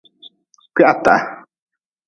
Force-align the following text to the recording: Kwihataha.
Kwihataha. 0.73 1.21